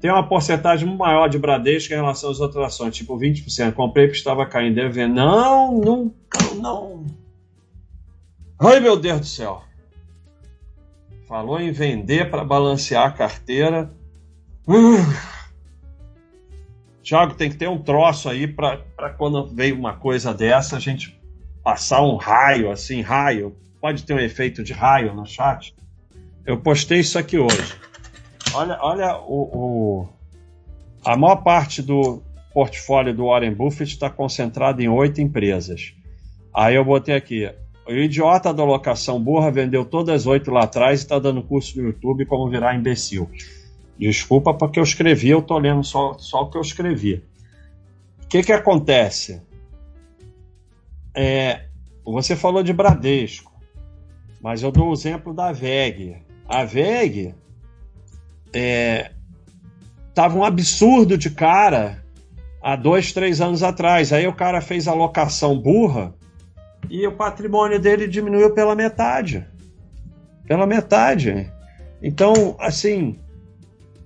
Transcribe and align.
tem 0.00 0.10
uma 0.10 0.26
porcentagem 0.26 0.96
maior 0.96 1.28
de 1.28 1.38
Bradesco 1.38 1.92
em 1.92 1.96
relação 1.96 2.30
às 2.30 2.40
outras 2.40 2.64
ações, 2.64 2.96
tipo 2.96 3.18
20%. 3.18 3.72
Comprei 3.74 4.06
porque 4.06 4.18
estava 4.18 4.46
caindo, 4.46 4.76
deve 4.76 4.88
ver. 4.88 5.08
Não, 5.08 5.78
não, 5.78 6.14
não. 6.56 7.06
Ai, 8.58 8.80
meu 8.80 8.96
Deus 8.96 9.20
do 9.20 9.26
céu. 9.26 9.62
Falou 11.28 11.60
em 11.60 11.70
vender 11.70 12.30
para 12.30 12.42
balancear 12.44 13.06
a 13.06 13.12
carteira. 13.12 13.92
Uh. 14.66 14.96
Tiago, 17.02 17.34
tem 17.34 17.50
que 17.50 17.56
ter 17.56 17.68
um 17.68 17.78
troço 17.82 18.28
aí 18.28 18.46
para 18.46 18.78
quando 19.18 19.46
veio 19.48 19.76
uma 19.76 19.94
coisa 19.94 20.32
dessa, 20.32 20.76
a 20.76 20.80
gente 20.80 21.20
passar 21.62 22.02
um 22.02 22.16
raio, 22.16 22.70
assim, 22.70 23.02
raio. 23.02 23.54
Pode 23.80 24.04
ter 24.04 24.14
um 24.14 24.18
efeito 24.18 24.62
de 24.62 24.72
raio 24.72 25.14
no 25.14 25.26
chat. 25.26 25.74
Eu 26.46 26.58
postei 26.58 27.00
isso 27.00 27.18
aqui 27.18 27.38
hoje. 27.38 27.74
Olha, 28.54 28.78
olha 28.80 29.16
o, 29.18 29.42
o, 29.42 30.08
a 31.04 31.16
maior 31.16 31.36
parte 31.36 31.82
do 31.82 32.22
portfólio 32.52 33.14
do 33.14 33.26
Warren 33.26 33.54
Buffett 33.54 33.92
está 33.92 34.10
concentrado 34.10 34.82
em 34.82 34.88
oito 34.88 35.20
empresas. 35.20 35.94
Aí 36.52 36.74
eu 36.74 36.84
botei 36.84 37.14
aqui. 37.14 37.48
O 37.86 37.92
idiota 37.92 38.52
da 38.52 38.64
locação 38.64 39.22
burra 39.22 39.50
vendeu 39.50 39.84
todas 39.84 40.22
as 40.22 40.26
oito 40.26 40.50
lá 40.50 40.64
atrás 40.64 41.00
e 41.00 41.02
está 41.04 41.18
dando 41.18 41.42
curso 41.42 41.80
no 41.80 41.88
YouTube 41.88 42.26
como 42.26 42.50
virar 42.50 42.74
imbecil. 42.74 43.30
Desculpa 43.98 44.54
porque 44.54 44.78
eu 44.78 44.84
escrevi, 44.84 45.28
eu 45.28 45.40
estou 45.40 45.58
lendo 45.58 45.84
só, 45.84 46.16
só 46.18 46.42
o 46.42 46.50
que 46.50 46.56
eu 46.56 46.62
escrevi. 46.62 47.22
O 48.24 48.28
que, 48.28 48.42
que 48.42 48.52
acontece? 48.52 49.42
É, 51.14 51.66
você 52.04 52.34
falou 52.34 52.62
de 52.62 52.72
Bradesco, 52.72 53.52
mas 54.40 54.62
eu 54.62 54.72
dou 54.72 54.88
o 54.88 54.92
exemplo 54.92 55.34
da 55.34 55.52
VEG. 55.52 56.16
A 56.48 56.64
VEG 56.64 57.34
é, 58.52 59.10
tava 60.14 60.38
um 60.38 60.44
absurdo 60.44 61.16
de 61.16 61.30
cara 61.30 62.04
há 62.62 62.76
dois, 62.76 63.12
três 63.12 63.40
anos 63.40 63.62
atrás. 63.62 64.12
Aí 64.12 64.26
o 64.26 64.34
cara 64.34 64.60
fez 64.60 64.86
a 64.86 64.94
locação 64.94 65.58
burra 65.58 66.14
e 66.88 67.06
o 67.06 67.12
patrimônio 67.12 67.78
dele 67.78 68.06
diminuiu 68.06 68.52
pela 68.54 68.74
metade. 68.74 69.46
Pela 70.46 70.66
metade. 70.66 71.50
Então, 72.02 72.56
assim, 72.58 73.18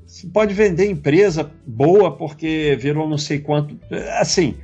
você 0.07 0.27
pode 0.27 0.53
vender 0.55 0.91
empresa 0.91 1.51
boa 1.67 2.17
porque 2.17 2.77
virou 2.79 3.09
não 3.09 3.19
sei 3.19 3.39
quanto. 3.39 3.79
Assim, 4.19 4.57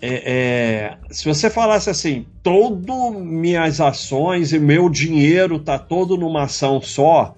é, 0.00 0.32
é, 0.32 0.98
se 1.10 1.24
você 1.24 1.50
falasse 1.50 1.90
assim, 1.90 2.26
todo 2.42 3.10
minhas 3.10 3.80
ações 3.80 4.52
e 4.52 4.58
meu 4.58 4.88
dinheiro 4.88 5.58
tá 5.58 5.78
todo 5.78 6.16
numa 6.16 6.44
ação 6.44 6.80
só, 6.80 7.34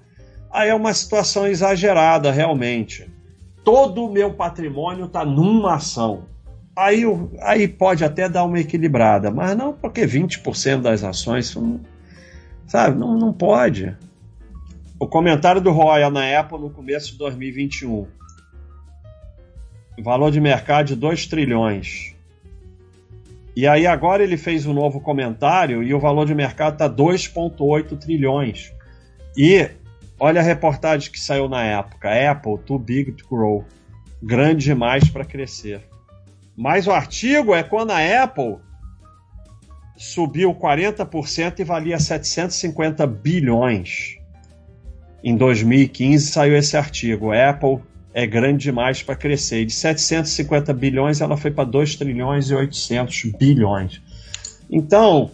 aí 0.50 0.68
é 0.68 0.74
uma 0.74 0.92
situação 0.92 1.46
exagerada, 1.46 2.30
realmente. 2.30 3.10
Todo 3.64 4.04
o 4.04 4.12
meu 4.12 4.34
patrimônio 4.34 5.06
está 5.06 5.24
numa 5.24 5.74
ação. 5.74 6.24
Aí, 6.76 7.02
aí 7.40 7.68
pode 7.68 8.04
até 8.04 8.28
dar 8.28 8.44
uma 8.44 8.58
equilibrada, 8.58 9.30
mas 9.30 9.56
não 9.56 9.72
porque 9.72 10.06
20% 10.06 10.80
das 10.80 11.04
ações. 11.04 11.56
Sabe, 12.66 12.98
não, 12.98 13.18
não 13.18 13.32
pode. 13.32 13.94
O 14.98 15.06
comentário 15.06 15.60
do 15.60 15.70
Royal 15.70 16.10
na 16.10 16.38
Apple 16.38 16.58
no 16.58 16.70
começo 16.70 17.12
de 17.12 17.18
2021. 17.18 18.06
Valor 20.02 20.30
de 20.30 20.40
mercado 20.40 20.86
de 20.86 20.96
2 20.96 21.26
trilhões. 21.26 22.14
E 23.54 23.66
aí 23.66 23.86
agora 23.86 24.22
ele 24.22 24.36
fez 24.36 24.64
um 24.64 24.72
novo 24.72 25.00
comentário 25.00 25.82
e 25.82 25.92
o 25.92 26.00
valor 26.00 26.24
de 26.24 26.34
mercado 26.34 26.74
está 26.74 26.88
2,8 26.88 27.98
trilhões. 27.98 28.72
E 29.36 29.68
Olha 30.22 30.42
a 30.42 30.44
reportagem 30.44 31.10
que 31.10 31.18
saiu 31.18 31.48
na 31.48 31.64
época. 31.64 32.10
Apple, 32.30 32.58
too 32.66 32.78
big 32.78 33.12
to 33.12 33.26
grow. 33.26 33.64
Grande 34.22 34.66
demais 34.66 35.08
para 35.08 35.24
crescer. 35.24 35.80
Mas 36.54 36.86
o 36.86 36.90
artigo 36.90 37.54
é 37.54 37.62
quando 37.62 37.92
a 37.92 38.22
Apple 38.22 38.58
subiu 39.96 40.54
40% 40.54 41.60
e 41.60 41.64
valia 41.64 41.98
750 41.98 43.06
bilhões. 43.06 44.18
Em 45.24 45.34
2015 45.34 46.26
saiu 46.26 46.54
esse 46.54 46.76
artigo. 46.76 47.32
Apple 47.32 47.78
é 48.12 48.26
grande 48.26 48.64
demais 48.64 49.02
para 49.02 49.16
crescer. 49.16 49.64
De 49.64 49.72
750 49.72 50.74
bilhões 50.74 51.22
ela 51.22 51.38
foi 51.38 51.50
para 51.50 51.64
2 51.64 51.96
trilhões 51.96 52.50
e 52.50 52.54
800 52.54 53.32
bilhões. 53.38 54.02
Então, 54.70 55.30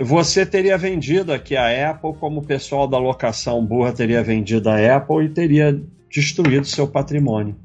você 0.00 0.44
teria 0.44 0.76
vendido 0.76 1.32
aqui 1.32 1.56
a 1.56 1.90
Apple 1.90 2.14
como 2.14 2.40
o 2.40 2.46
pessoal 2.46 2.86
da 2.86 2.98
locação 2.98 3.64
burra 3.64 3.92
teria 3.92 4.22
vendido 4.22 4.68
a 4.68 4.96
Apple 4.96 5.24
e 5.24 5.28
teria 5.28 5.80
destruído 6.10 6.66
seu 6.66 6.86
patrimônio. 6.86 7.56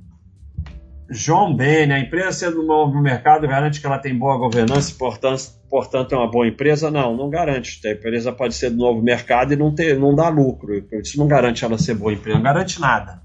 João 1.10 1.54
Bene, 1.54 1.92
a 1.92 2.00
empresa 2.00 2.32
sendo 2.32 2.64
novo 2.64 2.94
no 2.94 3.02
mercado 3.02 3.46
garante 3.46 3.82
que 3.82 3.86
ela 3.86 4.00
tem 4.00 4.18
boa 4.18 4.38
governança 4.38 4.96
portanto, 4.98 5.52
portanto 5.70 6.16
é 6.16 6.18
uma 6.18 6.32
boa 6.32 6.48
empresa? 6.48 6.90
Não, 6.90 7.18
não 7.18 7.30
garante. 7.30 7.86
A 7.86 7.92
empresa 7.92 8.32
pode 8.32 8.56
ser 8.56 8.70
do 8.70 8.78
novo 8.78 9.02
mercado 9.02 9.52
e 9.52 9.58
não, 9.58 9.76
ter, 9.76 10.00
não 10.00 10.16
dar 10.16 10.30
lucro. 10.30 10.74
Isso 10.94 11.18
não 11.18 11.28
garante 11.28 11.66
ela 11.66 11.78
ser 11.78 11.96
boa 11.96 12.14
empresa, 12.14 12.38
não 12.38 12.44
garante 12.44 12.80
nada. 12.80 13.22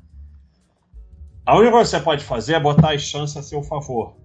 A 1.45 1.57
única 1.57 1.71
coisa 1.71 1.89
que 1.89 1.97
você 1.97 2.05
pode 2.05 2.25
fazer 2.25 2.55
é 2.55 2.61
botar 2.61 2.93
as 2.93 3.03
chances 3.03 3.37
a 3.37 3.43
seu 3.43 3.63
favor. 3.63 4.17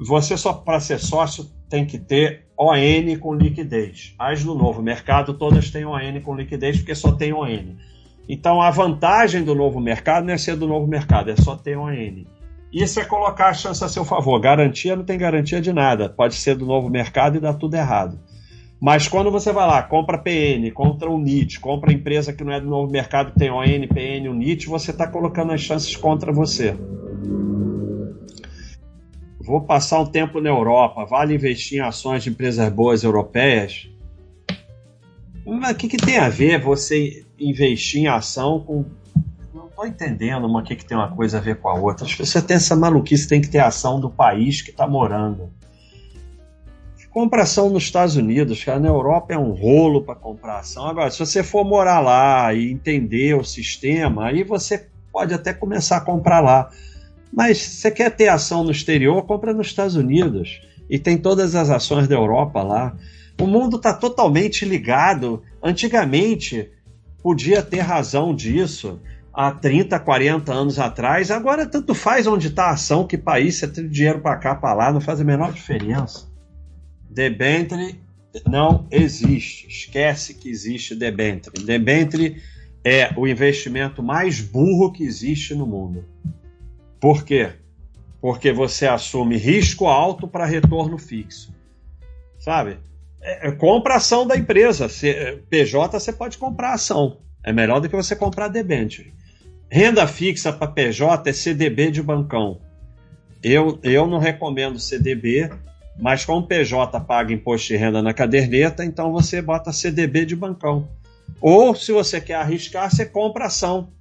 Você 0.00 0.38
só 0.38 0.54
para 0.54 0.80
ser 0.80 0.98
sócio 0.98 1.46
tem 1.74 1.84
que 1.84 1.98
ter 1.98 2.44
ON 2.56 3.18
com 3.18 3.34
liquidez. 3.34 4.14
As 4.16 4.44
no 4.44 4.54
novo 4.54 4.80
mercado 4.80 5.34
todas 5.34 5.72
têm 5.72 5.84
ON 5.84 6.20
com 6.22 6.36
liquidez 6.36 6.76
porque 6.76 6.94
só 6.94 7.10
tem 7.10 7.32
ON. 7.32 7.74
Então 8.28 8.62
a 8.62 8.70
vantagem 8.70 9.42
do 9.42 9.56
novo 9.56 9.80
mercado 9.80 10.24
não 10.24 10.32
é 10.32 10.38
ser 10.38 10.54
do 10.54 10.68
novo 10.68 10.86
mercado, 10.86 11.32
é 11.32 11.36
só 11.36 11.56
ter 11.56 11.76
ON. 11.76 12.24
Isso 12.72 13.00
é 13.00 13.04
colocar 13.04 13.48
a 13.48 13.54
chance 13.54 13.82
a 13.82 13.88
seu 13.88 14.04
favor. 14.04 14.38
Garantia 14.38 14.94
não 14.94 15.02
tem 15.02 15.18
garantia 15.18 15.60
de 15.60 15.72
nada. 15.72 16.08
Pode 16.08 16.36
ser 16.36 16.54
do 16.54 16.64
novo 16.64 16.88
mercado 16.88 17.38
e 17.38 17.40
dar 17.40 17.54
tudo 17.54 17.74
errado. 17.74 18.20
Mas 18.80 19.08
quando 19.08 19.32
você 19.32 19.52
vai 19.52 19.66
lá, 19.66 19.82
compra 19.82 20.16
PN, 20.16 20.70
compra 20.72 21.10
o 21.10 21.18
NIT, 21.18 21.58
compra 21.58 21.92
empresa 21.92 22.32
que 22.32 22.44
não 22.44 22.52
é 22.52 22.60
do 22.60 22.68
novo 22.68 22.90
mercado, 22.92 23.32
tem 23.36 23.50
ON, 23.50 23.88
PN, 23.88 24.28
o 24.28 24.34
NIT, 24.34 24.68
você 24.68 24.92
está 24.92 25.08
colocando 25.08 25.52
as 25.52 25.60
chances 25.60 25.96
contra 25.96 26.32
você 26.32 26.76
vou 29.44 29.60
passar 29.60 30.00
um 30.00 30.06
tempo 30.06 30.40
na 30.40 30.48
Europa, 30.48 31.04
vale 31.04 31.34
investir 31.34 31.78
em 31.78 31.82
ações 31.82 32.22
de 32.22 32.30
empresas 32.30 32.68
boas 32.72 33.04
europeias? 33.04 33.88
Mas 35.46 35.72
o 35.72 35.74
que, 35.74 35.88
que 35.88 35.98
tem 35.98 36.16
a 36.16 36.28
ver 36.28 36.60
você 36.60 37.24
investir 37.38 38.02
em 38.02 38.08
ação 38.08 38.60
com. 38.60 38.84
Não 39.52 39.66
estou 39.66 39.86
entendendo 39.86 40.46
o 40.46 40.62
que, 40.62 40.74
que 40.74 40.84
tem 40.84 40.96
uma 40.96 41.14
coisa 41.14 41.38
a 41.38 41.40
ver 41.40 41.56
com 41.56 41.68
a 41.68 41.74
outra. 41.74 42.06
As 42.06 42.14
pessoas 42.14 42.44
têm 42.44 42.56
essa 42.56 42.74
maluquice, 42.74 43.28
tem 43.28 43.40
que 43.40 43.48
ter 43.48 43.58
ação 43.58 44.00
do 44.00 44.08
país 44.08 44.62
que 44.62 44.70
está 44.70 44.86
morando. 44.86 45.50
Compra 47.14 47.42
ação 47.42 47.70
nos 47.70 47.84
Estados 47.84 48.16
Unidos, 48.16 48.64
cara, 48.64 48.80
na 48.80 48.88
Europa 48.88 49.32
é 49.32 49.38
um 49.38 49.52
rolo 49.52 50.02
para 50.02 50.16
comprar 50.16 50.58
ação. 50.58 50.84
Agora, 50.88 51.08
se 51.12 51.20
você 51.20 51.44
for 51.44 51.64
morar 51.64 52.00
lá 52.00 52.52
e 52.52 52.72
entender 52.72 53.36
o 53.36 53.44
sistema, 53.44 54.26
aí 54.26 54.42
você 54.42 54.88
pode 55.12 55.32
até 55.32 55.52
começar 55.52 55.98
a 55.98 56.00
comprar 56.00 56.40
lá. 56.40 56.70
Mas 57.34 57.58
você 57.58 57.90
quer 57.90 58.10
ter 58.10 58.28
ação 58.28 58.62
no 58.62 58.70
exterior, 58.70 59.26
compra 59.26 59.52
nos 59.52 59.66
Estados 59.66 59.96
Unidos. 59.96 60.60
E 60.88 60.98
tem 60.98 61.18
todas 61.18 61.54
as 61.54 61.70
ações 61.70 62.06
da 62.06 62.14
Europa 62.14 62.62
lá. 62.62 62.96
O 63.40 63.46
mundo 63.46 63.76
está 63.76 63.92
totalmente 63.92 64.64
ligado. 64.64 65.42
Antigamente 65.62 66.70
podia 67.22 67.62
ter 67.62 67.80
razão 67.80 68.34
disso 68.34 69.00
há 69.32 69.50
30, 69.50 69.98
40 69.98 70.52
anos 70.52 70.78
atrás. 70.78 71.30
Agora 71.30 71.66
tanto 71.66 71.94
faz 71.94 72.26
onde 72.26 72.48
está 72.48 72.66
a 72.66 72.72
ação, 72.72 73.06
que 73.06 73.18
país, 73.18 73.56
você 73.56 73.66
tem 73.66 73.88
dinheiro 73.88 74.20
para 74.20 74.36
cá, 74.36 74.54
para 74.54 74.74
lá, 74.74 74.92
não 74.92 75.00
faz 75.00 75.20
a 75.20 75.24
menor 75.24 75.52
diferença. 75.52 76.28
Debenture 77.10 78.00
não 78.46 78.86
existe. 78.90 79.66
Esquece 79.66 80.34
que 80.34 80.48
existe 80.48 80.94
debenture. 80.94 81.64
Debenture 81.64 82.40
é 82.84 83.12
o 83.16 83.26
investimento 83.26 84.02
mais 84.02 84.40
burro 84.40 84.92
que 84.92 85.02
existe 85.02 85.54
no 85.54 85.66
mundo. 85.66 86.04
Por 87.04 87.22
quê? 87.22 87.50
Porque 88.18 88.50
você 88.50 88.86
assume 88.86 89.36
risco 89.36 89.88
alto 89.88 90.26
para 90.26 90.46
retorno 90.46 90.96
fixo. 90.96 91.54
Sabe? 92.38 92.78
É, 93.20 93.48
é, 93.48 93.52
compra 93.52 93.96
ação 93.96 94.26
da 94.26 94.34
empresa. 94.34 94.88
C, 94.88 95.44
PJ 95.50 96.00
você 96.00 96.14
pode 96.14 96.38
comprar 96.38 96.72
ação. 96.72 97.18
É 97.44 97.52
melhor 97.52 97.78
do 97.78 97.90
que 97.90 97.94
você 97.94 98.16
comprar 98.16 98.48
debênture. 98.48 99.12
Renda 99.70 100.06
fixa 100.06 100.50
para 100.50 100.66
PJ 100.66 101.28
é 101.28 101.32
CDB 101.34 101.90
de 101.90 102.02
bancão. 102.02 102.58
Eu, 103.42 103.78
eu 103.82 104.06
não 104.06 104.18
recomendo 104.18 104.78
CDB, 104.78 105.50
mas 106.00 106.24
como 106.24 106.46
PJ 106.46 106.98
paga 107.00 107.34
imposto 107.34 107.68
de 107.68 107.76
renda 107.76 108.00
na 108.00 108.14
caderneta, 108.14 108.82
então 108.82 109.12
você 109.12 109.42
bota 109.42 109.74
CDB 109.74 110.24
de 110.24 110.34
bancão. 110.34 110.88
Ou 111.38 111.74
se 111.74 111.92
você 111.92 112.18
quer 112.18 112.36
arriscar, 112.36 112.90
você 112.90 113.04
compra 113.04 113.44
ação. 113.44 113.92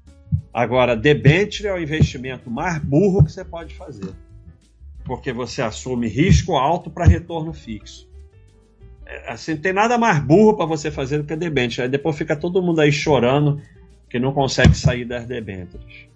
Agora, 0.54 0.96
debênture 0.96 1.68
é 1.68 1.74
o 1.74 1.82
investimento 1.82 2.50
mais 2.50 2.78
burro 2.78 3.24
que 3.24 3.32
você 3.32 3.44
pode 3.44 3.74
fazer, 3.74 4.14
porque 5.04 5.34
você 5.34 5.62
assume 5.62 6.08
risco 6.08 6.56
alto 6.56 6.92
para 6.92 7.06
retorno 7.06 7.52
fixo. 7.52 8.08
É, 9.06 9.32
assim, 9.32 9.56
não 9.56 9.62
tem 9.62 9.74
nada 9.74 9.98
mais 9.98 10.20
burro 10.20 10.56
para 10.56 10.66
você 10.66 10.92
fazer 10.92 11.18
do 11.18 11.24
que 11.24 11.36
debênture. 11.36 11.82
Aí 11.82 11.90
depois 11.90 12.16
fica 12.16 12.36
todo 12.36 12.62
mundo 12.62 12.82
aí 12.82 12.92
chorando 12.92 13.62
que 14.10 14.20
não 14.20 14.32
consegue 14.32 14.76
sair 14.78 15.06
das 15.06 15.26
debêntures. 15.26 16.08